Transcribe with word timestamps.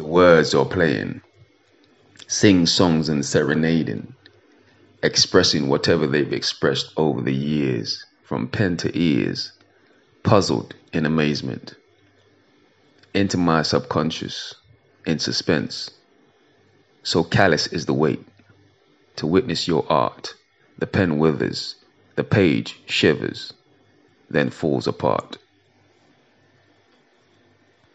The 0.00 0.06
words 0.06 0.54
are 0.54 0.64
playing, 0.64 1.20
sing 2.26 2.64
songs 2.64 3.10
and 3.10 3.22
serenading, 3.22 4.14
expressing 5.02 5.68
whatever 5.68 6.06
they've 6.06 6.32
expressed 6.32 6.94
over 6.96 7.20
the 7.20 7.34
years, 7.34 8.06
from 8.22 8.48
pen 8.48 8.78
to 8.78 8.98
ears, 8.98 9.52
puzzled 10.22 10.72
in 10.94 11.04
amazement. 11.04 11.74
Into 13.12 13.36
my 13.36 13.60
subconscious, 13.60 14.54
in 15.04 15.18
suspense. 15.18 15.90
So 17.02 17.22
callous 17.22 17.66
is 17.66 17.84
the 17.84 17.92
wait 17.92 18.26
to 19.16 19.26
witness 19.26 19.68
your 19.68 19.84
art. 19.92 20.32
The 20.78 20.86
pen 20.86 21.18
withers, 21.18 21.74
the 22.16 22.24
page 22.24 22.80
shivers, 22.86 23.52
then 24.30 24.48
falls 24.48 24.86
apart. 24.86 25.36